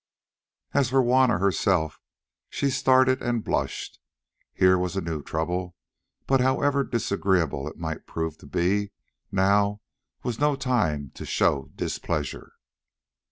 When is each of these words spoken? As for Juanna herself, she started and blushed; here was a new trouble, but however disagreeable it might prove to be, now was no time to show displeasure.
As 0.73 0.89
for 0.89 1.03
Juanna 1.03 1.37
herself, 1.37 1.99
she 2.49 2.71
started 2.71 3.21
and 3.21 3.43
blushed; 3.43 3.99
here 4.51 4.75
was 4.79 4.95
a 4.95 5.01
new 5.01 5.21
trouble, 5.21 5.75
but 6.25 6.41
however 6.41 6.83
disagreeable 6.83 7.67
it 7.67 7.77
might 7.77 8.07
prove 8.07 8.35
to 8.39 8.47
be, 8.47 8.93
now 9.31 9.79
was 10.23 10.39
no 10.39 10.55
time 10.55 11.11
to 11.13 11.23
show 11.23 11.69
displeasure. 11.75 12.53